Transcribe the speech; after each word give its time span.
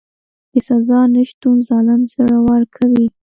د 0.51 0.53
سزا 0.67 0.99
نشتون 1.15 1.55
ظالم 1.67 2.01
زړور 2.13 2.61
کوي. 2.75 3.07